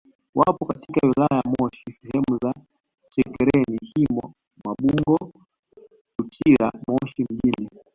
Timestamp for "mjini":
7.29-7.69